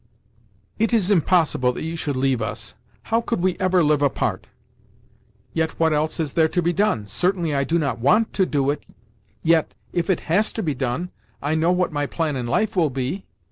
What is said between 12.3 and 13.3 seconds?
in life will be."